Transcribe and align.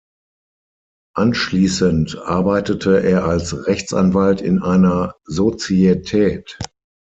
Anschließend 1.15 2.17
arbeitete 2.17 3.03
er 3.03 3.23
als 3.25 3.67
Rechtsanwalt 3.67 4.41
in 4.41 4.57
einer 4.59 5.13
Sozietät. 5.25 6.57